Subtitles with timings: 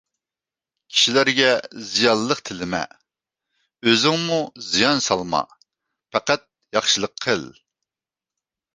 [0.93, 1.51] كىشىگە
[1.89, 2.81] زىيانلىق تىلىمە،
[3.91, 5.45] ئۆزۈڭمۇ زىيان سالما،
[6.17, 7.51] پەقەت ياخشىلىق قىل.